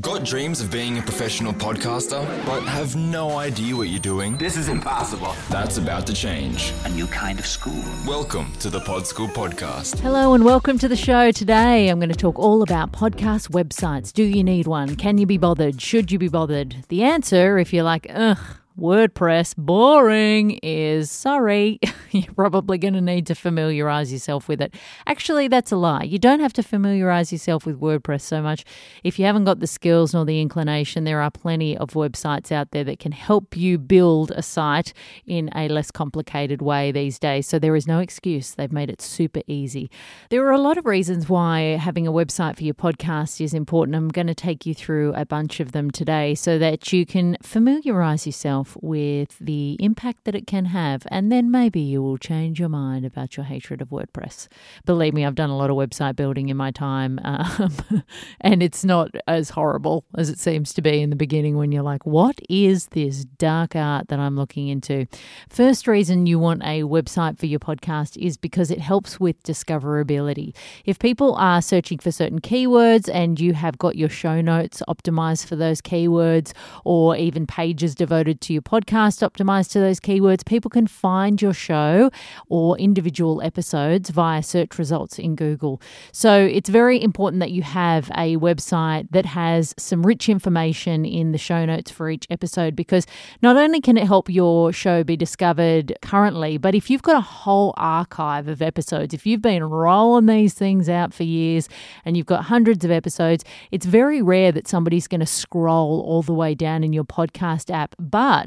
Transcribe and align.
Got 0.00 0.24
dreams 0.24 0.62
of 0.62 0.70
being 0.70 0.96
a 0.96 1.02
professional 1.02 1.52
podcaster, 1.52 2.24
but 2.46 2.62
have 2.62 2.96
no 2.96 3.36
idea 3.36 3.76
what 3.76 3.88
you're 3.88 4.00
doing? 4.00 4.38
This 4.38 4.56
is 4.56 4.70
impossible. 4.70 5.34
That's 5.50 5.76
about 5.76 6.06
to 6.06 6.14
change. 6.14 6.72
A 6.86 6.88
new 6.88 7.06
kind 7.06 7.38
of 7.38 7.44
school. 7.44 7.84
Welcome 8.06 8.50
to 8.60 8.70
the 8.70 8.80
Pod 8.80 9.06
School 9.06 9.28
Podcast. 9.28 9.98
Hello 9.98 10.32
and 10.32 10.46
welcome 10.46 10.78
to 10.78 10.88
the 10.88 10.96
show. 10.96 11.30
Today 11.30 11.90
I'm 11.90 11.98
going 11.98 12.08
to 12.08 12.14
talk 12.14 12.38
all 12.38 12.62
about 12.62 12.92
podcast 12.92 13.50
websites. 13.50 14.14
Do 14.14 14.22
you 14.22 14.42
need 14.42 14.66
one? 14.66 14.96
Can 14.96 15.18
you 15.18 15.26
be 15.26 15.36
bothered? 15.36 15.78
Should 15.82 16.10
you 16.10 16.18
be 16.18 16.28
bothered? 16.28 16.74
The 16.88 17.02
answer, 17.02 17.58
if 17.58 17.70
you're 17.74 17.84
like, 17.84 18.06
ugh, 18.08 18.38
WordPress 18.78 19.54
boring 19.56 20.52
is 20.62 21.10
sorry. 21.10 21.78
You're 22.10 22.32
probably 22.32 22.78
going 22.78 22.94
to 22.94 23.02
need 23.02 23.26
to 23.26 23.34
familiarize 23.34 24.10
yourself 24.10 24.48
with 24.48 24.62
it. 24.62 24.74
Actually, 25.06 25.48
that's 25.48 25.72
a 25.72 25.76
lie. 25.76 26.04
You 26.04 26.18
don't 26.18 26.40
have 26.40 26.54
to 26.54 26.62
familiarize 26.62 27.32
yourself 27.32 27.66
with 27.66 27.80
WordPress 27.80 28.22
so 28.22 28.40
much. 28.40 28.64
If 29.04 29.18
you 29.18 29.26
haven't 29.26 29.44
got 29.44 29.60
the 29.60 29.66
skills 29.66 30.14
nor 30.14 30.24
the 30.24 30.40
inclination, 30.40 31.04
there 31.04 31.20
are 31.20 31.30
plenty 31.30 31.76
of 31.76 31.90
websites 31.90 32.50
out 32.50 32.70
there 32.70 32.84
that 32.84 32.98
can 32.98 33.12
help 33.12 33.56
you 33.56 33.76
build 33.76 34.30
a 34.30 34.42
site 34.42 34.94
in 35.26 35.50
a 35.54 35.68
less 35.68 35.90
complicated 35.90 36.62
way 36.62 36.92
these 36.92 37.18
days. 37.18 37.46
So 37.46 37.58
there 37.58 37.76
is 37.76 37.86
no 37.86 37.98
excuse. 37.98 38.54
They've 38.54 38.72
made 38.72 38.88
it 38.88 39.02
super 39.02 39.42
easy. 39.46 39.90
There 40.30 40.46
are 40.46 40.52
a 40.52 40.58
lot 40.58 40.78
of 40.78 40.86
reasons 40.86 41.28
why 41.28 41.76
having 41.76 42.06
a 42.06 42.12
website 42.12 42.56
for 42.56 42.64
your 42.64 42.74
podcast 42.74 43.38
is 43.42 43.52
important. 43.52 43.96
I'm 43.96 44.08
going 44.08 44.28
to 44.28 44.34
take 44.34 44.64
you 44.64 44.74
through 44.74 45.12
a 45.14 45.26
bunch 45.26 45.60
of 45.60 45.72
them 45.72 45.90
today 45.90 46.34
so 46.34 46.58
that 46.58 46.90
you 46.90 47.04
can 47.04 47.36
familiarize 47.42 48.26
yourself 48.26 48.61
with 48.80 49.38
the 49.38 49.76
impact 49.80 50.24
that 50.24 50.34
it 50.34 50.46
can 50.46 50.66
have, 50.66 51.06
and 51.10 51.30
then 51.30 51.50
maybe 51.50 51.80
you 51.80 52.02
will 52.02 52.18
change 52.18 52.58
your 52.58 52.68
mind 52.68 53.04
about 53.04 53.36
your 53.36 53.44
hatred 53.44 53.80
of 53.80 53.88
WordPress. 53.88 54.48
Believe 54.84 55.14
me, 55.14 55.24
I've 55.24 55.34
done 55.34 55.50
a 55.50 55.56
lot 55.56 55.70
of 55.70 55.76
website 55.76 56.16
building 56.16 56.48
in 56.48 56.56
my 56.56 56.70
time, 56.70 57.20
um, 57.24 58.02
and 58.40 58.62
it's 58.62 58.84
not 58.84 59.10
as 59.26 59.50
horrible 59.50 60.04
as 60.16 60.28
it 60.28 60.38
seems 60.38 60.72
to 60.74 60.82
be 60.82 61.00
in 61.00 61.10
the 61.10 61.16
beginning 61.16 61.56
when 61.56 61.72
you're 61.72 61.82
like, 61.82 62.06
what 62.06 62.40
is 62.48 62.86
this 62.86 63.24
dark 63.24 63.76
art 63.76 64.08
that 64.08 64.18
I'm 64.18 64.36
looking 64.36 64.68
into? 64.68 65.06
First 65.48 65.86
reason 65.86 66.26
you 66.26 66.38
want 66.38 66.62
a 66.62 66.82
website 66.82 67.38
for 67.38 67.46
your 67.46 67.60
podcast 67.60 68.16
is 68.16 68.36
because 68.36 68.70
it 68.70 68.80
helps 68.80 69.18
with 69.20 69.42
discoverability. 69.42 70.54
If 70.84 70.98
people 70.98 71.34
are 71.34 71.62
searching 71.62 71.98
for 71.98 72.10
certain 72.10 72.40
keywords 72.40 73.08
and 73.12 73.38
you 73.38 73.54
have 73.54 73.78
got 73.78 73.96
your 73.96 74.08
show 74.08 74.40
notes 74.40 74.82
optimized 74.88 75.46
for 75.46 75.56
those 75.56 75.80
keywords, 75.80 76.52
or 76.84 77.16
even 77.16 77.46
pages 77.46 77.94
devoted 77.94 78.40
to 78.42 78.51
your 78.52 78.62
podcast 78.62 79.28
optimized 79.28 79.70
to 79.72 79.80
those 79.80 80.00
keywords, 80.00 80.44
people 80.44 80.70
can 80.70 80.86
find 80.86 81.40
your 81.40 81.52
show 81.52 82.10
or 82.48 82.78
individual 82.78 83.42
episodes 83.42 84.10
via 84.10 84.42
search 84.42 84.78
results 84.78 85.18
in 85.18 85.34
Google. 85.34 85.80
So 86.12 86.34
it's 86.44 86.68
very 86.68 87.02
important 87.02 87.40
that 87.40 87.50
you 87.50 87.62
have 87.62 88.10
a 88.10 88.36
website 88.36 89.08
that 89.10 89.26
has 89.26 89.74
some 89.78 90.06
rich 90.06 90.28
information 90.28 91.04
in 91.04 91.32
the 91.32 91.38
show 91.38 91.64
notes 91.64 91.90
for 91.90 92.10
each 92.10 92.26
episode 92.30 92.76
because 92.76 93.06
not 93.40 93.56
only 93.56 93.80
can 93.80 93.96
it 93.96 94.06
help 94.06 94.28
your 94.28 94.72
show 94.72 95.02
be 95.02 95.16
discovered 95.16 95.96
currently, 96.02 96.58
but 96.58 96.74
if 96.74 96.90
you've 96.90 97.02
got 97.02 97.16
a 97.16 97.20
whole 97.20 97.74
archive 97.76 98.48
of 98.48 98.60
episodes, 98.60 99.14
if 99.14 99.26
you've 99.26 99.42
been 99.42 99.64
rolling 99.64 100.26
these 100.26 100.54
things 100.54 100.88
out 100.88 101.14
for 101.14 101.22
years 101.22 101.68
and 102.04 102.16
you've 102.16 102.26
got 102.26 102.44
hundreds 102.44 102.84
of 102.84 102.90
episodes, 102.90 103.44
it's 103.70 103.86
very 103.86 104.20
rare 104.20 104.52
that 104.52 104.68
somebody's 104.68 105.08
going 105.08 105.20
to 105.20 105.26
scroll 105.26 106.02
all 106.06 106.22
the 106.22 106.34
way 106.34 106.54
down 106.54 106.82
in 106.82 106.92
your 106.92 107.04
podcast 107.04 107.72
app. 107.72 107.94
But 107.98 108.41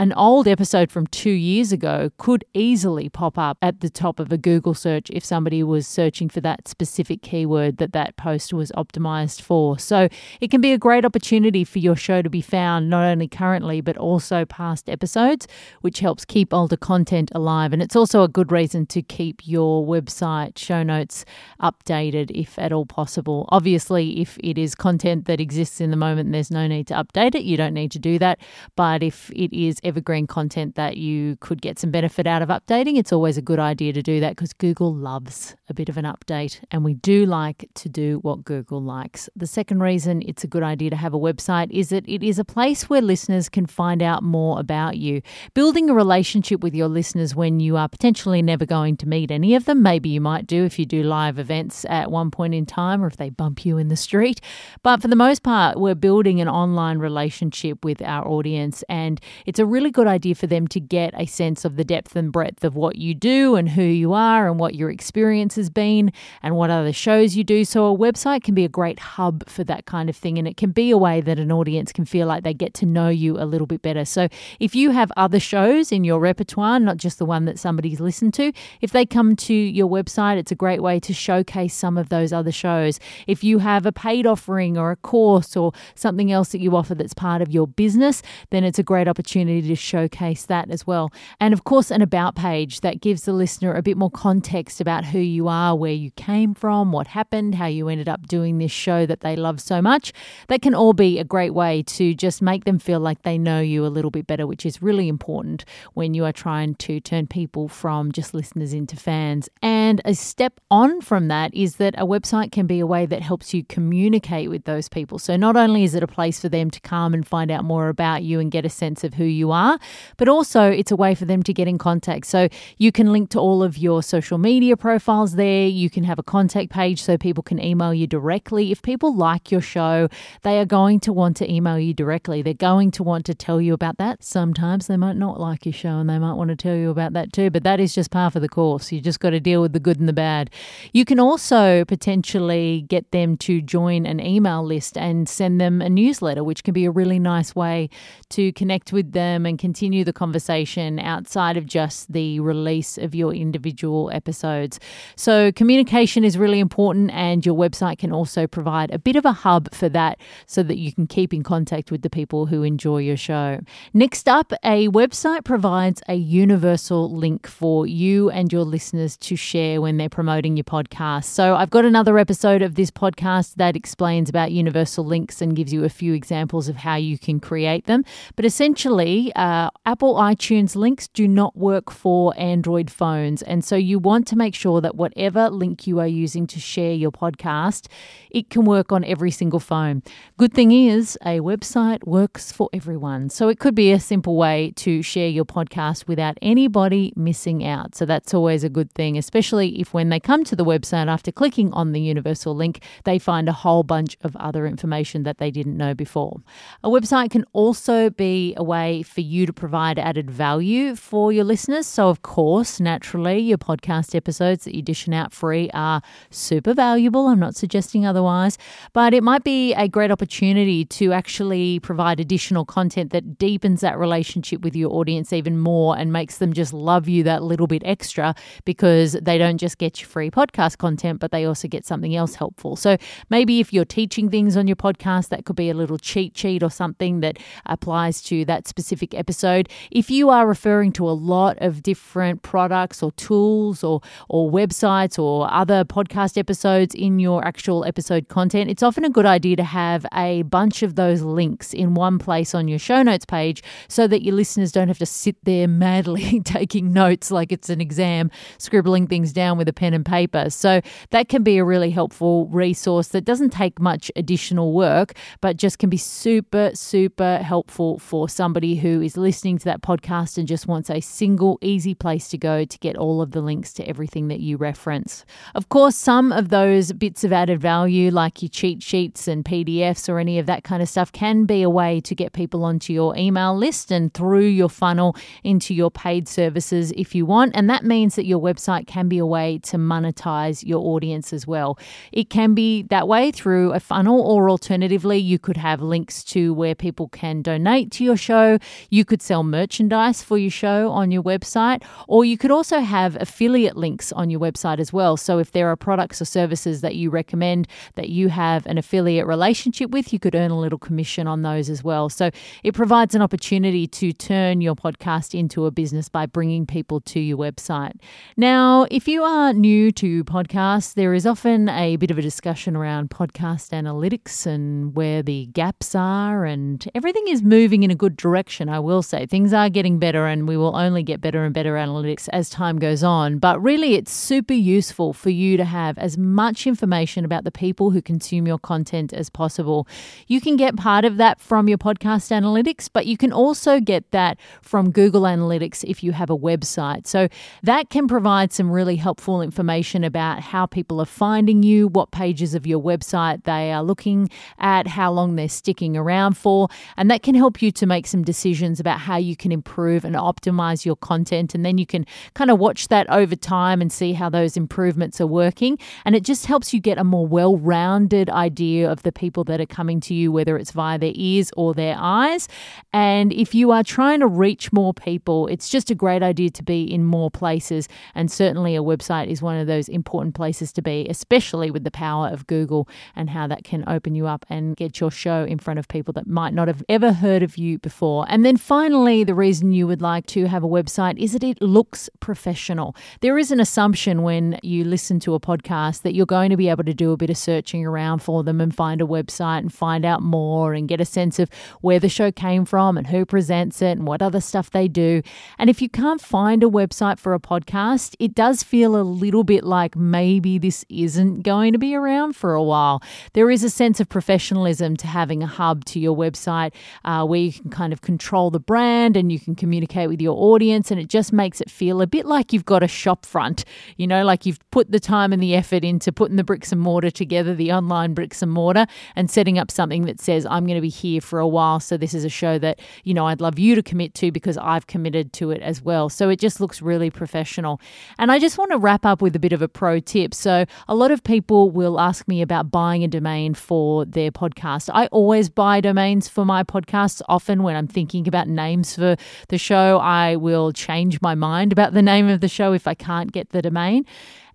an 0.00 0.14
old 0.14 0.48
episode 0.48 0.90
from 0.90 1.06
two 1.08 1.30
years 1.30 1.72
ago 1.72 2.10
could 2.16 2.42
easily 2.54 3.10
pop 3.10 3.36
up 3.36 3.58
at 3.60 3.80
the 3.80 3.90
top 3.90 4.18
of 4.18 4.32
a 4.32 4.38
Google 4.38 4.72
search 4.72 5.10
if 5.10 5.22
somebody 5.22 5.62
was 5.62 5.86
searching 5.86 6.30
for 6.30 6.40
that 6.40 6.66
specific 6.66 7.20
keyword 7.20 7.76
that 7.76 7.92
that 7.92 8.16
post 8.16 8.54
was 8.54 8.72
optimized 8.72 9.42
for. 9.42 9.78
So 9.78 10.08
it 10.40 10.50
can 10.50 10.62
be 10.62 10.72
a 10.72 10.78
great 10.78 11.04
opportunity 11.04 11.64
for 11.64 11.80
your 11.80 11.96
show 11.96 12.22
to 12.22 12.30
be 12.30 12.40
found 12.40 12.88
not 12.88 13.04
only 13.04 13.28
currently 13.28 13.82
but 13.82 13.98
also 13.98 14.46
past 14.46 14.88
episodes, 14.88 15.46
which 15.82 16.00
helps 16.00 16.24
keep 16.24 16.54
older 16.54 16.78
content 16.78 17.30
alive. 17.34 17.74
And 17.74 17.82
it's 17.82 17.94
also 17.94 18.22
a 18.22 18.28
good 18.28 18.50
reason 18.50 18.86
to 18.86 19.02
keep 19.02 19.46
your 19.46 19.86
website 19.86 20.56
show 20.56 20.82
notes 20.82 21.26
updated 21.60 22.30
if 22.30 22.58
at 22.58 22.72
all 22.72 22.86
possible. 22.86 23.46
Obviously, 23.50 24.20
if 24.20 24.38
it 24.42 24.56
is 24.56 24.74
content 24.74 25.26
that 25.26 25.40
exists 25.40 25.78
in 25.78 25.90
the 25.90 25.96
moment, 25.96 26.32
there's 26.32 26.50
no 26.50 26.66
need 26.66 26.86
to 26.86 26.94
update 26.94 27.34
it. 27.34 27.42
You 27.42 27.58
don't 27.58 27.74
need 27.74 27.90
to 27.90 27.98
do 27.98 28.18
that. 28.18 28.38
But 28.76 29.02
if 29.02 29.29
it 29.32 29.52
is 29.56 29.80
evergreen 29.84 30.26
content 30.26 30.74
that 30.74 30.96
you 30.96 31.36
could 31.40 31.62
get 31.62 31.78
some 31.78 31.90
benefit 31.90 32.26
out 32.26 32.42
of 32.42 32.48
updating, 32.48 32.96
it's 32.96 33.12
always 33.12 33.36
a 33.36 33.42
good 33.42 33.58
idea 33.58 33.92
to 33.92 34.02
do 34.02 34.20
that 34.20 34.36
because 34.36 34.52
Google 34.52 34.94
loves 34.94 35.56
a 35.68 35.74
bit 35.74 35.88
of 35.88 35.96
an 35.96 36.04
update 36.04 36.60
and 36.70 36.84
we 36.84 36.94
do 36.94 37.26
like 37.26 37.68
to 37.74 37.88
do 37.88 38.18
what 38.18 38.44
Google 38.44 38.82
likes. 38.82 39.28
The 39.36 39.46
second 39.46 39.82
reason 39.82 40.22
it's 40.26 40.44
a 40.44 40.48
good 40.48 40.62
idea 40.62 40.90
to 40.90 40.96
have 40.96 41.14
a 41.14 41.18
website 41.18 41.70
is 41.70 41.90
that 41.90 42.08
it 42.08 42.22
is 42.22 42.38
a 42.38 42.44
place 42.44 42.90
where 42.90 43.00
listeners 43.00 43.48
can 43.48 43.66
find 43.66 44.02
out 44.02 44.22
more 44.22 44.58
about 44.58 44.96
you. 44.96 45.22
Building 45.54 45.88
a 45.88 45.94
relationship 45.94 46.60
with 46.60 46.74
your 46.74 46.88
listeners 46.88 47.34
when 47.34 47.60
you 47.60 47.76
are 47.76 47.88
potentially 47.88 48.42
never 48.42 48.66
going 48.66 48.96
to 48.98 49.08
meet 49.08 49.30
any 49.30 49.54
of 49.54 49.64
them, 49.64 49.82
maybe 49.82 50.08
you 50.08 50.20
might 50.20 50.46
do 50.46 50.64
if 50.64 50.78
you 50.78 50.86
do 50.86 51.02
live 51.02 51.38
events 51.38 51.84
at 51.88 52.10
one 52.10 52.30
point 52.30 52.54
in 52.54 52.66
time 52.66 53.02
or 53.02 53.06
if 53.06 53.16
they 53.16 53.30
bump 53.30 53.64
you 53.64 53.78
in 53.78 53.88
the 53.88 53.96
street. 53.96 54.40
But 54.82 55.02
for 55.02 55.08
the 55.08 55.16
most 55.16 55.42
part, 55.42 55.78
we're 55.78 55.94
building 55.94 56.40
an 56.40 56.48
online 56.48 56.98
relationship 56.98 57.84
with 57.84 58.02
our 58.02 58.26
audience 58.26 58.82
and 58.88 59.19
it's 59.46 59.58
a 59.58 59.66
really 59.66 59.90
good 59.90 60.06
idea 60.06 60.34
for 60.34 60.46
them 60.46 60.66
to 60.68 60.80
get 60.80 61.14
a 61.16 61.26
sense 61.26 61.64
of 61.64 61.76
the 61.76 61.84
depth 61.84 62.16
and 62.16 62.32
breadth 62.32 62.64
of 62.64 62.74
what 62.74 62.96
you 62.96 63.14
do 63.14 63.56
and 63.56 63.70
who 63.70 63.82
you 63.82 64.12
are 64.12 64.48
and 64.48 64.58
what 64.58 64.74
your 64.74 64.90
experience 64.90 65.56
has 65.56 65.70
been 65.70 66.12
and 66.42 66.56
what 66.56 66.70
other 66.70 66.92
shows 66.92 67.36
you 67.36 67.44
do. 67.44 67.64
So, 67.64 67.92
a 67.92 67.96
website 67.96 68.42
can 68.42 68.54
be 68.54 68.64
a 68.64 68.68
great 68.68 68.98
hub 68.98 69.48
for 69.48 69.64
that 69.64 69.86
kind 69.86 70.08
of 70.08 70.16
thing, 70.16 70.38
and 70.38 70.46
it 70.46 70.56
can 70.56 70.70
be 70.70 70.90
a 70.90 70.98
way 70.98 71.20
that 71.20 71.38
an 71.38 71.52
audience 71.52 71.92
can 71.92 72.04
feel 72.04 72.26
like 72.26 72.44
they 72.44 72.54
get 72.54 72.74
to 72.74 72.86
know 72.86 73.08
you 73.08 73.38
a 73.38 73.44
little 73.44 73.66
bit 73.66 73.82
better. 73.82 74.04
So, 74.04 74.28
if 74.58 74.74
you 74.74 74.90
have 74.90 75.12
other 75.16 75.40
shows 75.40 75.92
in 75.92 76.04
your 76.04 76.20
repertoire, 76.20 76.80
not 76.80 76.96
just 76.96 77.18
the 77.18 77.24
one 77.24 77.44
that 77.44 77.58
somebody's 77.58 78.00
listened 78.00 78.34
to, 78.34 78.52
if 78.80 78.92
they 78.92 79.06
come 79.06 79.36
to 79.36 79.54
your 79.54 79.88
website, 79.88 80.36
it's 80.36 80.52
a 80.52 80.56
great 80.56 80.82
way 80.82 81.00
to 81.00 81.12
showcase 81.12 81.74
some 81.74 81.96
of 81.96 82.08
those 82.08 82.32
other 82.32 82.52
shows. 82.52 82.98
If 83.26 83.44
you 83.44 83.58
have 83.58 83.86
a 83.86 83.92
paid 83.92 84.26
offering 84.26 84.78
or 84.78 84.90
a 84.90 84.96
course 84.96 85.56
or 85.56 85.72
something 85.94 86.32
else 86.32 86.50
that 86.50 86.60
you 86.60 86.74
offer 86.76 86.94
that's 86.94 87.14
part 87.14 87.42
of 87.42 87.50
your 87.50 87.66
business, 87.66 88.22
then 88.50 88.64
it's 88.64 88.78
a 88.78 88.82
great 88.82 89.08
opportunity 89.10 89.66
to 89.68 89.74
showcase 89.74 90.46
that 90.46 90.70
as 90.70 90.86
well. 90.86 91.12
And 91.40 91.52
of 91.52 91.64
course, 91.64 91.90
an 91.90 92.00
about 92.00 92.34
page 92.36 92.80
that 92.80 93.00
gives 93.00 93.24
the 93.24 93.32
listener 93.32 93.74
a 93.74 93.82
bit 93.82 93.96
more 93.96 94.10
context 94.10 94.80
about 94.80 95.04
who 95.04 95.18
you 95.18 95.48
are, 95.48 95.76
where 95.76 95.92
you 95.92 96.10
came 96.12 96.54
from, 96.54 96.92
what 96.92 97.08
happened, 97.08 97.56
how 97.56 97.66
you 97.66 97.88
ended 97.88 98.08
up 98.08 98.26
doing 98.26 98.58
this 98.58 98.70
show 98.70 99.04
that 99.06 99.20
they 99.20 99.36
love 99.36 99.60
so 99.60 99.82
much. 99.82 100.12
That 100.48 100.62
can 100.62 100.74
all 100.74 100.92
be 100.92 101.18
a 101.18 101.24
great 101.24 101.54
way 101.54 101.82
to 101.82 102.14
just 102.14 102.40
make 102.40 102.64
them 102.64 102.78
feel 102.78 103.00
like 103.00 103.22
they 103.22 103.36
know 103.36 103.60
you 103.60 103.84
a 103.84 103.88
little 103.88 104.10
bit 104.10 104.26
better, 104.26 104.46
which 104.46 104.64
is 104.64 104.80
really 104.80 105.08
important 105.08 105.64
when 105.94 106.14
you 106.14 106.24
are 106.24 106.32
trying 106.32 106.76
to 106.76 107.00
turn 107.00 107.26
people 107.26 107.68
from 107.68 108.12
just 108.12 108.32
listeners 108.32 108.72
into 108.72 108.96
fans. 108.96 109.48
And 109.62 109.79
a 110.04 110.14
step 110.14 110.60
on 110.70 111.00
from 111.00 111.28
that 111.28 111.54
is 111.54 111.76
that 111.76 111.94
a 111.96 112.06
website 112.06 112.52
can 112.52 112.66
be 112.66 112.80
a 112.80 112.86
way 112.86 113.06
that 113.06 113.22
helps 113.22 113.52
you 113.54 113.64
communicate 113.64 114.50
with 114.50 114.64
those 114.64 114.88
people. 114.88 115.18
So 115.18 115.36
not 115.36 115.56
only 115.56 115.84
is 115.84 115.94
it 115.94 116.02
a 116.02 116.06
place 116.06 116.40
for 116.40 116.48
them 116.48 116.70
to 116.70 116.80
come 116.80 117.14
and 117.14 117.26
find 117.26 117.50
out 117.50 117.64
more 117.64 117.88
about 117.88 118.22
you 118.22 118.40
and 118.40 118.50
get 118.50 118.64
a 118.64 118.68
sense 118.68 119.04
of 119.04 119.14
who 119.14 119.24
you 119.24 119.50
are, 119.50 119.78
but 120.16 120.28
also 120.28 120.70
it's 120.70 120.90
a 120.90 120.96
way 120.96 121.14
for 121.14 121.24
them 121.24 121.42
to 121.42 121.52
get 121.52 121.68
in 121.68 121.78
contact. 121.78 122.26
So 122.26 122.48
you 122.78 122.92
can 122.92 123.12
link 123.12 123.30
to 123.30 123.38
all 123.38 123.62
of 123.62 123.78
your 123.78 124.02
social 124.02 124.38
media 124.38 124.76
profiles 124.76 125.34
there. 125.34 125.66
You 125.66 125.90
can 125.90 126.04
have 126.04 126.18
a 126.18 126.22
contact 126.22 126.70
page 126.70 127.02
so 127.02 127.16
people 127.16 127.42
can 127.42 127.62
email 127.62 127.94
you 127.94 128.06
directly. 128.06 128.72
If 128.72 128.82
people 128.82 129.14
like 129.14 129.50
your 129.50 129.60
show, 129.60 130.08
they 130.42 130.58
are 130.58 130.66
going 130.66 131.00
to 131.00 131.12
want 131.12 131.36
to 131.38 131.52
email 131.52 131.78
you 131.78 131.94
directly. 131.94 132.42
They're 132.42 132.54
going 132.54 132.90
to 132.92 133.02
want 133.02 133.26
to 133.26 133.34
tell 133.34 133.60
you 133.60 133.74
about 133.74 133.98
that. 133.98 134.22
Sometimes 134.22 134.86
they 134.86 134.96
might 134.96 135.16
not 135.16 135.40
like 135.40 135.66
your 135.66 135.72
show 135.72 135.98
and 135.98 136.08
they 136.08 136.18
might 136.18 136.34
want 136.34 136.50
to 136.50 136.56
tell 136.56 136.76
you 136.76 136.90
about 136.90 137.12
that 137.12 137.32
too, 137.32 137.50
but 137.50 137.62
that 137.64 137.80
is 137.80 137.94
just 137.94 138.10
part 138.10 138.36
of 138.36 138.42
the 138.42 138.48
course. 138.48 138.92
You 138.92 139.00
just 139.00 139.20
got 139.20 139.30
to 139.30 139.40
deal 139.40 139.60
with 139.60 139.69
the 139.72 139.80
good 139.80 139.98
and 139.98 140.08
the 140.08 140.12
bad. 140.12 140.50
You 140.92 141.04
can 141.04 141.20
also 141.20 141.84
potentially 141.84 142.84
get 142.88 143.10
them 143.10 143.36
to 143.38 143.60
join 143.60 144.06
an 144.06 144.20
email 144.20 144.64
list 144.64 144.96
and 144.96 145.28
send 145.28 145.60
them 145.60 145.80
a 145.80 145.88
newsletter, 145.88 146.42
which 146.42 146.64
can 146.64 146.74
be 146.74 146.84
a 146.84 146.90
really 146.90 147.18
nice 147.18 147.54
way 147.54 147.88
to 148.30 148.52
connect 148.52 148.92
with 148.92 149.12
them 149.12 149.46
and 149.46 149.58
continue 149.58 150.04
the 150.04 150.12
conversation 150.12 150.98
outside 150.98 151.56
of 151.56 151.66
just 151.66 152.12
the 152.12 152.40
release 152.40 152.98
of 152.98 153.14
your 153.14 153.34
individual 153.34 154.10
episodes. 154.12 154.80
So, 155.16 155.52
communication 155.52 156.24
is 156.24 156.38
really 156.38 156.60
important, 156.60 157.10
and 157.10 157.44
your 157.44 157.54
website 157.54 157.98
can 157.98 158.12
also 158.12 158.46
provide 158.46 158.90
a 158.90 158.98
bit 158.98 159.16
of 159.16 159.24
a 159.24 159.32
hub 159.32 159.72
for 159.74 159.88
that 159.90 160.18
so 160.46 160.62
that 160.62 160.78
you 160.78 160.92
can 160.92 161.06
keep 161.06 161.34
in 161.34 161.42
contact 161.42 161.90
with 161.90 162.02
the 162.02 162.10
people 162.10 162.46
who 162.46 162.62
enjoy 162.62 162.98
your 162.98 163.16
show. 163.16 163.60
Next 163.92 164.28
up, 164.28 164.52
a 164.64 164.88
website 164.88 165.44
provides 165.44 166.02
a 166.08 166.14
universal 166.14 167.10
link 167.14 167.46
for 167.46 167.86
you 167.86 168.30
and 168.30 168.52
your 168.52 168.64
listeners 168.64 169.16
to 169.18 169.36
share 169.36 169.59
when 169.78 169.96
they're 169.96 170.08
promoting 170.08 170.56
your 170.56 170.64
podcast. 170.64 171.24
So, 171.24 171.54
I've 171.54 171.70
got 171.70 171.84
another 171.84 172.18
episode 172.18 172.62
of 172.62 172.74
this 172.74 172.90
podcast 172.90 173.54
that 173.56 173.76
explains 173.76 174.28
about 174.28 174.52
universal 174.52 175.04
links 175.04 175.40
and 175.40 175.54
gives 175.54 175.72
you 175.72 175.84
a 175.84 175.88
few 175.88 176.12
examples 176.12 176.68
of 176.68 176.76
how 176.76 176.96
you 176.96 177.18
can 177.18 177.40
create 177.40 177.86
them. 177.86 178.04
But 178.36 178.44
essentially, 178.44 178.70
essentially, 178.70 179.32
uh, 179.34 179.70
Apple 179.84 180.14
iTunes 180.14 180.76
links 180.76 181.08
do 181.08 181.26
not 181.28 181.56
work 181.56 181.90
for 181.90 182.32
Android 182.38 182.90
phones. 182.90 183.42
And 183.42 183.64
so 183.64 183.76
you 183.76 183.98
want 183.98 184.26
to 184.28 184.36
make 184.36 184.54
sure 184.54 184.80
that 184.80 184.94
whatever 184.94 185.50
link 185.50 185.86
you 185.86 185.98
are 185.98 186.06
using 186.06 186.46
to 186.46 186.60
share 186.60 186.92
your 186.92 187.10
podcast, 187.10 187.88
it 188.30 188.48
can 188.48 188.64
work 188.64 188.92
on 188.92 189.04
every 189.04 189.30
single 189.30 189.60
phone. 189.60 190.02
Good 190.38 190.54
thing 190.54 190.72
is, 190.72 191.18
a 191.26 191.40
website 191.40 192.06
works 192.06 192.52
for 192.52 192.68
everyone. 192.72 193.28
So 193.28 193.48
it 193.48 193.58
could 193.58 193.74
be 193.74 193.92
a 193.92 194.00
simple 194.00 194.36
way 194.36 194.72
to 194.76 195.02
share 195.02 195.28
your 195.28 195.44
podcast 195.44 196.06
without 196.06 196.38
anybody 196.40 197.12
missing 197.16 197.66
out. 197.66 197.94
So 197.94 198.06
that's 198.06 198.32
always 198.32 198.64
a 198.64 198.68
good 198.68 198.92
thing, 198.92 199.18
especially 199.18 199.49
if 199.58 199.92
when 199.92 200.08
they 200.08 200.20
come 200.20 200.44
to 200.44 200.56
the 200.56 200.64
website 200.64 201.08
after 201.08 201.32
clicking 201.32 201.72
on 201.72 201.92
the 201.92 202.00
universal 202.00 202.54
link, 202.54 202.82
they 203.04 203.18
find 203.18 203.48
a 203.48 203.52
whole 203.52 203.82
bunch 203.82 204.16
of 204.22 204.36
other 204.36 204.66
information 204.66 205.22
that 205.24 205.38
they 205.38 205.50
didn't 205.50 205.76
know 205.76 205.94
before. 205.94 206.40
A 206.84 206.88
website 206.88 207.30
can 207.30 207.44
also 207.52 208.10
be 208.10 208.54
a 208.56 208.62
way 208.62 209.02
for 209.02 209.20
you 209.20 209.46
to 209.46 209.52
provide 209.52 209.98
added 209.98 210.30
value 210.30 210.94
for 210.94 211.32
your 211.32 211.44
listeners. 211.44 211.86
So, 211.86 212.08
of 212.08 212.22
course, 212.22 212.80
naturally, 212.80 213.38
your 213.38 213.58
podcast 213.58 214.14
episodes 214.14 214.64
that 214.64 214.74
you 214.74 214.82
dishing 214.82 215.14
out 215.14 215.32
free 215.32 215.70
are 215.74 216.02
super 216.30 216.74
valuable. 216.74 217.28
I'm 217.28 217.40
not 217.40 217.56
suggesting 217.56 218.06
otherwise, 218.06 218.58
but 218.92 219.14
it 219.14 219.22
might 219.22 219.44
be 219.44 219.74
a 219.74 219.88
great 219.88 220.10
opportunity 220.10 220.84
to 220.84 221.12
actually 221.12 221.80
provide 221.80 222.20
additional 222.20 222.64
content 222.64 223.12
that 223.12 223.38
deepens 223.38 223.80
that 223.80 223.98
relationship 223.98 224.62
with 224.62 224.76
your 224.76 224.92
audience 224.92 225.32
even 225.32 225.58
more 225.58 225.96
and 225.96 226.12
makes 226.12 226.38
them 226.38 226.52
just 226.52 226.72
love 226.72 227.08
you 227.08 227.22
that 227.24 227.42
little 227.42 227.66
bit 227.66 227.82
extra 227.84 228.34
because 228.64 229.12
they 229.22 229.38
don't 229.40 229.58
just 229.58 229.78
get 229.78 230.00
your 230.00 230.08
free 230.08 230.30
podcast 230.30 230.78
content, 230.78 231.18
but 231.18 231.32
they 231.32 231.44
also 231.44 231.66
get 231.66 231.84
something 231.84 232.14
else 232.14 232.36
helpful. 232.36 232.76
So, 232.76 232.96
maybe 233.28 233.58
if 233.58 233.72
you're 233.72 233.84
teaching 233.84 234.30
things 234.30 234.56
on 234.56 234.68
your 234.68 234.76
podcast, 234.76 235.30
that 235.30 235.44
could 235.44 235.56
be 235.56 235.68
a 235.68 235.74
little 235.74 235.98
cheat 235.98 236.36
sheet 236.38 236.62
or 236.62 236.70
something 236.70 237.20
that 237.20 237.38
applies 237.66 238.22
to 238.22 238.44
that 238.44 238.68
specific 238.68 239.14
episode. 239.14 239.68
If 239.90 240.10
you 240.10 240.30
are 240.30 240.46
referring 240.46 240.92
to 240.92 241.08
a 241.08 241.10
lot 241.10 241.58
of 241.58 241.82
different 241.82 242.42
products 242.42 243.02
or 243.02 243.10
tools 243.12 243.82
or, 243.82 244.00
or 244.28 244.50
websites 244.50 245.18
or 245.18 245.52
other 245.52 245.84
podcast 245.84 246.38
episodes 246.38 246.94
in 246.94 247.18
your 247.18 247.44
actual 247.44 247.84
episode 247.84 248.28
content, 248.28 248.70
it's 248.70 248.82
often 248.82 249.04
a 249.04 249.10
good 249.10 249.26
idea 249.26 249.56
to 249.56 249.64
have 249.64 250.06
a 250.14 250.42
bunch 250.42 250.82
of 250.82 250.94
those 250.94 251.22
links 251.22 251.72
in 251.72 251.94
one 251.94 252.18
place 252.18 252.54
on 252.54 252.68
your 252.68 252.78
show 252.78 253.02
notes 253.02 253.24
page 253.24 253.62
so 253.88 254.06
that 254.06 254.22
your 254.22 254.34
listeners 254.34 254.72
don't 254.72 254.88
have 254.88 254.98
to 254.98 255.06
sit 255.06 255.36
there 255.44 255.66
madly 255.66 256.40
taking 256.44 256.92
notes 256.92 257.30
like 257.30 257.52
it's 257.52 257.70
an 257.70 257.80
exam, 257.80 258.30
scribbling 258.58 259.06
things 259.06 259.29
down 259.32 259.58
with 259.58 259.68
a 259.68 259.72
pen 259.72 259.94
and 259.94 260.04
paper. 260.04 260.50
So 260.50 260.80
that 261.10 261.28
can 261.28 261.42
be 261.42 261.58
a 261.58 261.64
really 261.64 261.90
helpful 261.90 262.46
resource 262.48 263.08
that 263.08 263.24
doesn't 263.24 263.50
take 263.50 263.80
much 263.80 264.10
additional 264.16 264.72
work, 264.72 265.14
but 265.40 265.56
just 265.56 265.78
can 265.78 265.90
be 265.90 265.96
super, 265.96 266.70
super 266.74 267.38
helpful 267.38 267.98
for 267.98 268.28
somebody 268.28 268.76
who 268.76 269.00
is 269.00 269.16
listening 269.16 269.58
to 269.58 269.64
that 269.64 269.82
podcast 269.82 270.38
and 270.38 270.46
just 270.46 270.66
wants 270.66 270.90
a 270.90 271.00
single, 271.00 271.58
easy 271.62 271.94
place 271.94 272.28
to 272.28 272.38
go 272.38 272.64
to 272.64 272.78
get 272.78 272.96
all 272.96 273.22
of 273.22 273.32
the 273.32 273.40
links 273.40 273.72
to 273.74 273.84
everything 273.88 274.28
that 274.28 274.40
you 274.40 274.56
reference. 274.56 275.24
Of 275.54 275.68
course, 275.68 275.96
some 275.96 276.32
of 276.32 276.48
those 276.48 276.92
bits 276.92 277.24
of 277.24 277.32
added 277.32 277.60
value, 277.60 278.10
like 278.10 278.42
your 278.42 278.48
cheat 278.48 278.82
sheets 278.82 279.28
and 279.28 279.44
PDFs 279.44 280.08
or 280.08 280.18
any 280.18 280.38
of 280.38 280.46
that 280.46 280.64
kind 280.64 280.82
of 280.82 280.88
stuff, 280.88 281.12
can 281.12 281.44
be 281.44 281.62
a 281.62 281.70
way 281.70 282.00
to 282.00 282.14
get 282.14 282.32
people 282.32 282.64
onto 282.64 282.92
your 282.92 283.16
email 283.16 283.56
list 283.56 283.90
and 283.90 284.12
through 284.14 284.46
your 284.46 284.68
funnel 284.68 285.16
into 285.44 285.74
your 285.74 285.90
paid 285.90 286.28
services 286.28 286.92
if 286.96 287.14
you 287.14 287.26
want. 287.26 287.52
And 287.54 287.68
that 287.70 287.84
means 287.84 288.16
that 288.16 288.26
your 288.26 288.40
website 288.40 288.86
can 288.86 289.08
be 289.08 289.18
a 289.20 289.26
way 289.26 289.58
to 289.58 289.76
monetize 289.76 290.66
your 290.66 290.80
audience 290.84 291.32
as 291.32 291.46
well. 291.46 291.78
It 292.10 292.30
can 292.30 292.54
be 292.54 292.82
that 292.84 293.06
way 293.06 293.30
through 293.30 293.72
a 293.72 293.78
funnel, 293.78 294.20
or 294.20 294.50
alternatively, 294.50 295.18
you 295.18 295.38
could 295.38 295.56
have 295.56 295.80
links 295.80 296.24
to 296.24 296.52
where 296.54 296.74
people 296.74 297.08
can 297.08 297.42
donate 297.42 297.92
to 297.92 298.04
your 298.04 298.16
show. 298.16 298.58
You 298.88 299.04
could 299.04 299.22
sell 299.22 299.44
merchandise 299.44 300.22
for 300.22 300.36
your 300.36 300.50
show 300.50 300.90
on 300.90 301.12
your 301.12 301.22
website, 301.22 301.84
or 302.08 302.24
you 302.24 302.36
could 302.36 302.50
also 302.50 302.80
have 302.80 303.16
affiliate 303.20 303.76
links 303.76 304.10
on 304.12 304.30
your 304.30 304.40
website 304.40 304.80
as 304.80 304.92
well. 304.92 305.16
So 305.16 305.38
if 305.38 305.52
there 305.52 305.68
are 305.68 305.76
products 305.76 306.20
or 306.20 306.24
services 306.24 306.80
that 306.80 306.96
you 306.96 307.10
recommend 307.10 307.68
that 307.94 308.08
you 308.08 308.28
have 308.28 308.66
an 308.66 308.78
affiliate 308.78 309.26
relationship 309.26 309.90
with, 309.90 310.12
you 310.12 310.18
could 310.18 310.34
earn 310.34 310.50
a 310.50 310.58
little 310.58 310.78
commission 310.78 311.26
on 311.26 311.42
those 311.42 311.68
as 311.68 311.84
well. 311.84 312.08
So 312.08 312.30
it 312.64 312.74
provides 312.74 313.14
an 313.14 313.22
opportunity 313.22 313.86
to 313.86 314.12
turn 314.12 314.60
your 314.60 314.74
podcast 314.74 315.38
into 315.38 315.66
a 315.66 315.70
business 315.70 316.08
by 316.08 316.26
bringing 316.26 316.66
people 316.66 317.00
to 317.02 317.20
your 317.20 317.36
website. 317.36 317.94
Now, 318.36 318.86
if 318.90 319.06
you 319.10 319.24
are 319.24 319.52
new 319.52 319.90
to 319.90 320.22
podcasts, 320.22 320.94
there 320.94 321.12
is 321.12 321.26
often 321.26 321.68
a 321.68 321.96
bit 321.96 322.12
of 322.12 322.18
a 322.18 322.22
discussion 322.22 322.76
around 322.76 323.10
podcast 323.10 323.70
analytics 323.70 324.46
and 324.46 324.94
where 324.94 325.20
the 325.20 325.46
gaps 325.46 325.96
are, 325.96 326.44
and 326.44 326.88
everything 326.94 327.26
is 327.26 327.42
moving 327.42 327.82
in 327.82 327.90
a 327.90 327.96
good 327.96 328.16
direction, 328.16 328.68
I 328.68 328.78
will 328.78 329.02
say. 329.02 329.26
Things 329.26 329.52
are 329.52 329.68
getting 329.68 329.98
better, 329.98 330.28
and 330.28 330.46
we 330.46 330.56
will 330.56 330.76
only 330.76 331.02
get 331.02 331.20
better 331.20 331.44
and 331.44 331.52
better 331.52 331.74
analytics 331.74 332.28
as 332.32 332.48
time 332.48 332.78
goes 332.78 333.02
on. 333.02 333.38
But 333.38 333.60
really, 333.60 333.94
it's 333.94 334.12
super 334.12 334.54
useful 334.54 335.12
for 335.12 335.30
you 335.30 335.56
to 335.56 335.64
have 335.64 335.98
as 335.98 336.16
much 336.16 336.68
information 336.68 337.24
about 337.24 337.42
the 337.42 337.50
people 337.50 337.90
who 337.90 338.00
consume 338.00 338.46
your 338.46 338.60
content 338.60 339.12
as 339.12 339.28
possible. 339.28 339.88
You 340.28 340.40
can 340.40 340.56
get 340.56 340.76
part 340.76 341.04
of 341.04 341.16
that 341.16 341.40
from 341.40 341.66
your 341.66 341.78
podcast 341.78 342.30
analytics, 342.30 342.88
but 342.92 343.06
you 343.06 343.16
can 343.16 343.32
also 343.32 343.80
get 343.80 344.08
that 344.12 344.38
from 344.62 344.92
Google 344.92 345.22
Analytics 345.22 345.82
if 345.82 346.04
you 346.04 346.12
have 346.12 346.30
a 346.30 346.38
website. 346.38 347.08
So 347.08 347.26
that 347.64 347.90
can 347.90 348.06
provide 348.06 348.52
some 348.52 348.70
really 348.70 348.99
helpful 349.00 349.42
information 349.42 350.04
about 350.04 350.40
how 350.40 350.66
people 350.66 351.00
are 351.00 351.06
finding 351.06 351.62
you, 351.62 351.88
what 351.88 352.12
pages 352.12 352.54
of 352.54 352.66
your 352.66 352.80
website 352.80 353.42
they 353.44 353.72
are 353.72 353.82
looking 353.82 354.28
at, 354.58 354.86
how 354.86 355.10
long 355.10 355.36
they're 355.36 355.48
sticking 355.48 355.96
around 355.96 356.36
for. 356.36 356.68
And 356.96 357.10
that 357.10 357.22
can 357.22 357.34
help 357.34 357.60
you 357.60 357.72
to 357.72 357.86
make 357.86 358.06
some 358.06 358.22
decisions 358.22 358.78
about 358.78 359.00
how 359.00 359.16
you 359.16 359.34
can 359.34 359.50
improve 359.52 360.04
and 360.04 360.14
optimize 360.14 360.84
your 360.84 360.96
content. 360.96 361.54
And 361.54 361.66
then 361.66 361.78
you 361.78 361.86
can 361.86 362.06
kind 362.34 362.50
of 362.50 362.58
watch 362.58 362.88
that 362.88 363.08
over 363.10 363.34
time 363.34 363.80
and 363.80 363.92
see 363.92 364.12
how 364.12 364.28
those 364.28 364.56
improvements 364.56 365.20
are 365.20 365.26
working. 365.26 365.78
And 366.04 366.14
it 366.14 366.22
just 366.22 366.46
helps 366.46 366.72
you 366.72 366.80
get 366.80 366.98
a 366.98 367.04
more 367.04 367.26
well 367.26 367.56
rounded 367.56 368.30
idea 368.30 368.90
of 368.90 369.02
the 369.02 369.12
people 369.12 369.44
that 369.44 369.60
are 369.60 369.66
coming 369.66 370.00
to 370.00 370.14
you, 370.14 370.30
whether 370.30 370.56
it's 370.56 370.70
via 370.70 370.98
their 370.98 371.12
ears 371.14 371.50
or 371.56 371.74
their 371.74 371.96
eyes. 371.98 372.48
And 372.92 373.32
if 373.32 373.54
you 373.54 373.70
are 373.70 373.82
trying 373.82 374.20
to 374.20 374.26
reach 374.26 374.72
more 374.72 374.94
people, 374.94 375.46
it's 375.46 375.68
just 375.68 375.90
a 375.90 375.94
great 375.94 376.22
idea 376.22 376.50
to 376.50 376.62
be 376.62 376.82
in 376.82 377.04
more 377.04 377.30
places. 377.30 377.88
And 378.14 378.30
certainly 378.30 378.74
a 378.80 378.82
website 378.82 379.28
is 379.28 379.40
one 379.40 379.56
of 379.56 379.66
those 379.66 379.88
important 379.88 380.34
places 380.34 380.72
to 380.72 380.82
be, 380.82 381.06
especially 381.08 381.70
with 381.70 381.84
the 381.84 381.90
power 381.90 382.28
of 382.28 382.46
Google 382.46 382.88
and 383.14 383.30
how 383.30 383.46
that 383.46 383.62
can 383.62 383.84
open 383.86 384.14
you 384.14 384.26
up 384.26 384.44
and 384.48 384.76
get 384.76 384.98
your 384.98 385.10
show 385.10 385.44
in 385.44 385.58
front 385.58 385.78
of 385.78 385.86
people 385.86 386.12
that 386.14 386.26
might 386.26 386.54
not 386.54 386.66
have 386.66 386.82
ever 386.88 387.12
heard 387.12 387.42
of 387.42 387.56
you 387.56 387.78
before. 387.78 388.24
And 388.28 388.44
then 388.44 388.56
finally, 388.56 389.22
the 389.22 389.34
reason 389.34 389.72
you 389.72 389.86
would 389.86 390.02
like 390.02 390.26
to 390.26 390.46
have 390.46 390.64
a 390.64 390.68
website 390.68 391.18
is 391.18 391.32
that 391.32 391.44
it 391.44 391.60
looks 391.62 392.10
professional. 392.18 392.96
There 393.20 393.38
is 393.38 393.52
an 393.52 393.60
assumption 393.60 394.22
when 394.22 394.58
you 394.62 394.84
listen 394.84 395.20
to 395.20 395.34
a 395.34 395.40
podcast 395.40 396.02
that 396.02 396.14
you're 396.14 396.26
going 396.26 396.50
to 396.50 396.56
be 396.56 396.68
able 396.68 396.84
to 396.84 396.94
do 396.94 397.12
a 397.12 397.16
bit 397.16 397.30
of 397.30 397.36
searching 397.36 397.86
around 397.86 398.20
for 398.20 398.42
them 398.42 398.60
and 398.60 398.74
find 398.74 399.00
a 399.00 399.06
website 399.06 399.58
and 399.58 399.72
find 399.72 400.04
out 400.04 400.22
more 400.22 400.72
and 400.74 400.88
get 400.88 401.00
a 401.00 401.04
sense 401.04 401.38
of 401.38 401.50
where 401.82 402.00
the 402.00 402.08
show 402.08 402.32
came 402.32 402.64
from 402.64 402.96
and 402.96 403.08
who 403.08 403.26
presents 403.26 403.82
it 403.82 403.98
and 403.98 404.06
what 404.06 404.22
other 404.22 404.40
stuff 404.40 404.70
they 404.70 404.88
do. 404.88 405.22
And 405.58 405.68
if 405.68 405.82
you 405.82 405.88
can't 405.88 406.20
find 406.20 406.62
a 406.62 406.66
website 406.66 407.18
for 407.18 407.34
a 407.34 407.40
podcast, 407.40 408.16
it 408.18 408.34
does 408.34 408.62
feel 408.70 408.94
a 408.94 409.02
little 409.02 409.42
bit 409.42 409.64
like 409.64 409.96
maybe 409.96 410.56
this 410.56 410.84
isn't 410.88 411.42
going 411.42 411.72
to 411.72 411.78
be 411.78 411.92
around 411.92 412.36
for 412.36 412.54
a 412.54 412.62
while. 412.62 413.02
There 413.32 413.50
is 413.50 413.64
a 413.64 413.68
sense 413.68 413.98
of 413.98 414.08
professionalism 414.08 414.96
to 414.98 415.08
having 415.08 415.42
a 415.42 415.46
hub 415.48 415.84
to 415.86 415.98
your 415.98 416.16
website 416.16 416.72
uh, 417.04 417.26
where 417.26 417.40
you 417.40 417.52
can 417.52 417.70
kind 417.70 417.92
of 417.92 418.00
control 418.00 418.48
the 418.52 418.60
brand 418.60 419.16
and 419.16 419.32
you 419.32 419.40
can 419.40 419.56
communicate 419.56 420.08
with 420.08 420.20
your 420.20 420.36
audience, 420.36 420.92
and 420.92 421.00
it 421.00 421.08
just 421.08 421.32
makes 421.32 421.60
it 421.60 421.68
feel 421.68 422.00
a 422.00 422.06
bit 422.06 422.26
like 422.26 422.52
you've 422.52 422.64
got 422.64 422.84
a 422.84 422.86
shop 422.88 423.26
front. 423.26 423.64
You 423.96 424.06
know, 424.06 424.24
like 424.24 424.46
you've 424.46 424.60
put 424.70 424.92
the 424.92 425.00
time 425.00 425.32
and 425.32 425.42
the 425.42 425.56
effort 425.56 425.84
into 425.84 426.12
putting 426.12 426.36
the 426.36 426.44
bricks 426.44 426.70
and 426.70 426.80
mortar 426.80 427.10
together, 427.10 427.56
the 427.56 427.72
online 427.72 428.14
bricks 428.14 428.40
and 428.40 428.52
mortar, 428.52 428.86
and 429.16 429.28
setting 429.28 429.58
up 429.58 429.72
something 429.72 430.04
that 430.04 430.20
says, 430.20 430.46
I'm 430.46 430.64
going 430.64 430.76
to 430.76 430.80
be 430.80 430.88
here 430.88 431.20
for 431.20 431.40
a 431.40 431.48
while. 431.48 431.80
So 431.80 431.96
this 431.96 432.14
is 432.14 432.24
a 432.24 432.28
show 432.28 432.56
that, 432.60 432.78
you 433.02 433.14
know, 433.14 433.26
I'd 433.26 433.40
love 433.40 433.58
you 433.58 433.74
to 433.74 433.82
commit 433.82 434.14
to 434.14 434.30
because 434.30 434.56
I've 434.58 434.86
committed 434.86 435.32
to 435.32 435.50
it 435.50 435.60
as 435.60 435.82
well. 435.82 436.08
So 436.08 436.28
it 436.28 436.38
just 436.38 436.60
looks 436.60 436.80
really 436.80 437.10
professional. 437.10 437.80
And 438.16 438.30
I 438.30 438.38
just 438.38 438.59
want 438.60 438.70
to 438.72 438.78
wrap 438.78 439.04
up 439.04 439.22
with 439.22 439.34
a 439.34 439.38
bit 439.38 439.52
of 439.52 439.62
a 439.62 439.68
pro 439.68 440.00
tip. 440.00 440.34
So 440.34 440.66
a 440.86 440.94
lot 440.94 441.10
of 441.10 441.24
people 441.24 441.70
will 441.70 441.98
ask 441.98 442.28
me 442.28 442.42
about 442.42 442.70
buying 442.70 443.02
a 443.02 443.08
domain 443.08 443.54
for 443.54 444.04
their 444.04 444.30
podcast. 444.30 444.90
I 444.92 445.06
always 445.06 445.48
buy 445.48 445.80
domains 445.80 446.28
for 446.28 446.44
my 446.44 446.62
podcasts. 446.62 447.22
Often 447.28 447.62
when 447.62 447.74
I'm 447.74 447.88
thinking 447.88 448.28
about 448.28 448.48
names 448.48 448.94
for 448.94 449.16
the 449.48 449.58
show, 449.58 449.98
I 449.98 450.36
will 450.36 450.72
change 450.72 451.20
my 451.20 451.34
mind 451.34 451.72
about 451.72 451.94
the 451.94 452.02
name 452.02 452.28
of 452.28 452.40
the 452.40 452.48
show 452.48 452.72
if 452.72 452.86
I 452.86 452.94
can't 452.94 453.32
get 453.32 453.48
the 453.50 453.62
domain. 453.62 454.04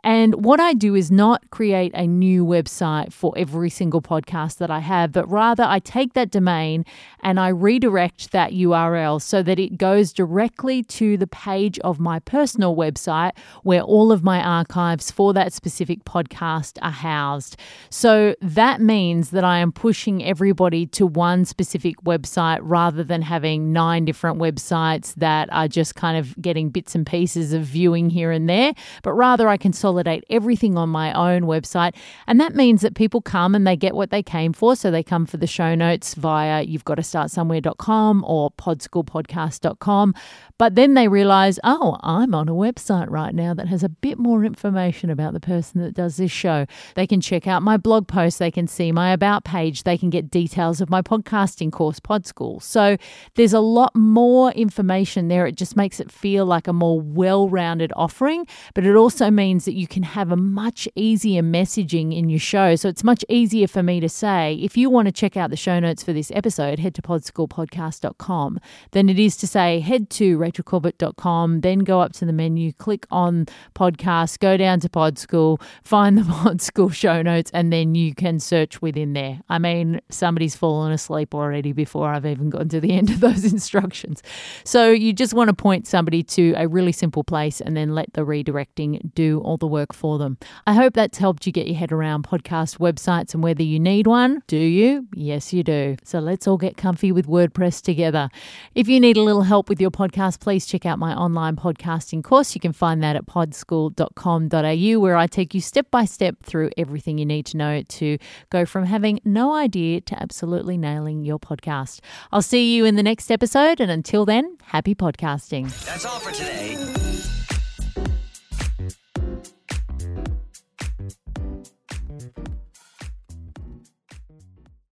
And 0.05 0.45
what 0.45 0.59
I 0.59 0.75
do 0.75 0.93
is 0.93 1.09
not 1.09 1.49
create 1.49 1.91
a 1.95 2.05
new 2.05 2.45
website 2.45 3.11
for 3.11 3.33
every 3.35 3.71
single 3.71 4.03
podcast 4.03 4.57
that 4.57 4.69
I 4.69 4.77
have, 4.77 5.11
but 5.11 5.27
rather 5.27 5.63
I 5.63 5.79
take 5.79 6.13
that 6.13 6.29
domain 6.29 6.85
and 7.21 7.39
I 7.39 7.47
redirect 7.47 8.31
that 8.31 8.51
URL 8.51 9.19
so 9.19 9.41
that 9.41 9.57
it 9.57 9.79
goes 9.79 10.13
directly 10.13 10.83
to 10.83 11.17
the 11.17 11.25
page 11.25 11.79
of 11.79 11.99
my 11.99 12.19
personal 12.19 12.75
website 12.75 13.31
where 13.63 13.81
all 13.81 14.11
of 14.11 14.23
my 14.23 14.43
archives 14.43 15.09
for 15.09 15.33
that 15.33 15.51
specific 15.53 16.05
podcast 16.05 16.77
are 16.83 16.91
housed. 16.91 17.57
So 17.89 18.35
that 18.41 18.81
means 18.81 19.31
that 19.31 19.43
I 19.43 19.57
am 19.57 19.71
pushing 19.71 20.23
everybody 20.23 20.85
to 20.85 21.07
one 21.07 21.45
specific 21.45 21.95
website 22.03 22.59
rather 22.61 23.03
than 23.03 23.23
having 23.23 23.73
nine 23.73 24.05
different 24.05 24.37
websites 24.37 25.15
that 25.15 25.49
are 25.51 25.67
just 25.67 25.95
kind 25.95 26.15
of 26.15 26.39
getting 26.39 26.69
bits 26.69 26.93
and 26.93 27.07
pieces 27.07 27.53
of 27.53 27.63
viewing 27.63 28.11
here 28.11 28.29
and 28.29 28.47
there, 28.47 28.75
but 29.01 29.13
rather 29.13 29.49
I 29.49 29.57
consolidate 29.57 29.94
everything 30.29 30.77
on 30.77 30.89
my 30.89 31.13
own 31.13 31.43
website. 31.43 31.95
And 32.27 32.39
that 32.39 32.55
means 32.55 32.81
that 32.81 32.95
people 32.95 33.21
come 33.21 33.55
and 33.55 33.65
they 33.65 33.75
get 33.75 33.95
what 33.95 34.09
they 34.11 34.23
came 34.23 34.53
for. 34.53 34.75
So 34.75 34.91
they 34.91 35.03
come 35.03 35.25
for 35.25 35.37
the 35.37 35.47
show 35.47 35.75
notes 35.75 36.13
via 36.15 36.63
you've 36.63 36.85
got 36.85 36.95
to 36.95 37.03
start 37.03 37.31
somewhere.com 37.31 38.23
or 38.27 38.51
podschoolpodcast.com. 38.51 40.15
But 40.57 40.75
then 40.75 40.93
they 40.93 41.07
realize, 41.07 41.59
oh, 41.63 41.97
I'm 42.01 42.33
on 42.33 42.47
a 42.47 42.53
website 42.53 43.09
right 43.09 43.35
now 43.35 43.53
that 43.53 43.67
has 43.67 43.83
a 43.83 43.89
bit 43.89 44.17
more 44.17 44.45
information 44.45 45.09
about 45.09 45.33
the 45.33 45.39
person 45.39 45.81
that 45.81 45.93
does 45.93 46.17
this 46.17 46.31
show. 46.31 46.65
They 46.95 47.05
can 47.05 47.19
check 47.19 47.45
out 47.45 47.61
my 47.61 47.77
blog 47.77 48.07
post, 48.07 48.39
they 48.39 48.51
can 48.51 48.67
see 48.67 48.91
my 48.91 49.11
about 49.11 49.43
page, 49.43 49.83
they 49.83 49.97
can 49.97 50.09
get 50.09 50.29
details 50.29 50.79
of 50.79 50.89
my 50.89 51.01
podcasting 51.01 51.71
course, 51.71 51.99
Pod 51.99 52.25
School. 52.25 52.59
So 52.61 52.97
there's 53.35 53.53
a 53.53 53.59
lot 53.59 53.93
more 53.95 54.51
information 54.51 55.27
there. 55.27 55.45
It 55.45 55.55
just 55.55 55.75
makes 55.75 55.99
it 55.99 56.11
feel 56.11 56.45
like 56.45 56.67
a 56.67 56.73
more 56.73 57.01
well 57.01 57.49
rounded 57.49 57.91
offering, 57.95 58.47
but 58.73 58.85
it 58.85 58.95
also 58.95 59.29
means 59.29 59.65
that 59.65 59.73
you 59.73 59.84
can 59.85 60.03
have 60.03 60.31
a 60.31 60.35
much 60.35 60.87
easier 60.95 61.41
messaging 61.41 62.15
in 62.15 62.29
your 62.29 62.39
show. 62.39 62.75
So 62.75 62.89
it's 62.89 63.03
much 63.03 63.23
easier 63.29 63.67
for 63.67 63.83
me 63.83 63.99
to 63.99 64.09
say, 64.09 64.55
if 64.55 64.77
you 64.77 64.89
want 64.89 65.07
to 65.07 65.11
check 65.11 65.37
out 65.37 65.49
the 65.49 65.57
show 65.57 65.79
notes 65.79 66.03
for 66.03 66.13
this 66.13 66.31
episode, 66.31 66.79
head 66.79 66.95
to 66.95 67.01
podschoolpodcast.com, 67.01 68.59
than 68.91 69.09
it 69.09 69.19
is 69.19 69.37
to 69.37 69.47
say, 69.47 69.79
head 69.79 70.09
to 70.11 70.37
rachelcorbett.com, 70.37 71.61
then 71.61 71.79
go 71.79 72.01
up 72.01 72.13
to 72.13 72.25
the 72.25 72.33
menu, 72.33 72.71
click 72.73 73.05
on 73.11 73.45
podcast, 73.75 74.39
go 74.39 74.57
down 74.57 74.79
to 74.79 74.89
Pod 74.89 75.17
School, 75.17 75.59
find 75.83 76.17
the 76.17 76.23
Pod 76.29 76.61
School 76.61 76.89
show 76.89 77.21
notes, 77.21 77.51
and 77.53 77.71
then 77.71 77.95
you 77.95 78.15
can 78.15 78.39
search 78.39 78.81
within 78.81 79.13
there. 79.13 79.41
I 79.49 79.59
mean, 79.59 80.01
somebody's 80.09 80.55
fallen 80.55 80.91
asleep 80.91 81.33
already 81.33 81.71
before 81.71 82.09
I've 82.09 82.25
even 82.25 82.49
gotten 82.49 82.69
to 82.69 82.79
the 82.79 82.93
end 82.93 83.09
of 83.09 83.19
those 83.19 83.43
instructions. 83.51 84.23
So 84.63 84.89
you 84.91 85.13
just 85.13 85.33
want 85.33 85.49
to 85.49 85.53
point 85.53 85.87
somebody 85.87 86.23
to 86.23 86.53
a 86.57 86.67
really 86.67 86.91
simple 86.91 87.23
place 87.23 87.61
and 87.61 87.75
then 87.75 87.93
let 87.93 88.13
the 88.13 88.21
redirecting 88.21 89.13
do 89.13 89.39
all 89.41 89.57
the 89.57 89.67
work 89.75 89.93
for 89.93 90.17
them. 90.17 90.37
I 90.65 90.73
hope 90.73 90.93
that's 90.93 91.17
helped 91.17 91.45
you 91.45 91.51
get 91.51 91.67
your 91.67 91.75
head 91.75 91.91
around 91.91 92.23
podcast 92.23 92.77
websites 92.77 93.33
and 93.33 93.43
whether 93.43 93.61
you 93.61 93.77
need 93.77 94.07
one. 94.07 94.41
Do 94.47 94.57
you? 94.57 95.07
Yes, 95.13 95.51
you 95.51 95.63
do. 95.63 95.97
So 96.03 96.19
let's 96.19 96.47
all 96.47 96.57
get 96.57 96.77
comfy 96.77 97.11
with 97.11 97.27
WordPress 97.27 97.81
together. 97.81 98.29
If 98.73 98.87
you 98.87 99.01
need 99.01 99.17
a 99.17 99.21
little 99.21 99.41
help 99.41 99.67
with 99.67 99.81
your 99.81 99.91
podcast, 99.91 100.39
please 100.39 100.65
check 100.65 100.85
out 100.85 100.97
my 100.97 101.13
online 101.13 101.57
podcasting 101.57 102.23
course. 102.23 102.55
You 102.55 102.61
can 102.61 102.71
find 102.71 103.03
that 103.03 103.17
at 103.17 103.25
podschool.com.au, 103.25 104.99
where 105.01 105.17
I 105.17 105.27
take 105.27 105.53
you 105.53 105.59
step 105.59 105.91
by 105.91 106.05
step 106.05 106.37
through 106.43 106.69
everything 106.77 107.17
you 107.17 107.25
need 107.25 107.45
to 107.47 107.57
know 107.57 107.81
to 107.81 108.17
go 108.49 108.65
from 108.65 108.85
having 108.85 109.19
no 109.25 109.53
idea 109.53 109.99
to 110.01 110.21
absolutely 110.21 110.77
nailing 110.77 111.25
your 111.25 111.39
podcast. 111.39 111.99
I'll 112.31 112.41
see 112.41 112.75
you 112.75 112.85
in 112.85 112.95
the 112.95 113.03
next 113.03 113.29
episode, 113.29 113.81
and 113.81 113.91
until 113.91 114.25
then, 114.25 114.57
happy 114.63 114.95
podcasting. 114.95 115.65
That's 115.85 116.05
all 116.05 116.19
for 116.19 116.31
today. 116.31 117.04